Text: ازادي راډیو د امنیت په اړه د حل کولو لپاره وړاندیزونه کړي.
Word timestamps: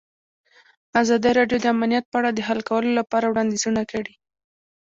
ازادي 1.01 1.31
راډیو 1.39 1.57
د 1.61 1.65
امنیت 1.75 2.05
په 2.09 2.15
اړه 2.19 2.29
د 2.33 2.39
حل 2.47 2.59
کولو 2.69 2.91
لپاره 2.99 3.25
وړاندیزونه 3.29 3.81
کړي. 3.91 4.13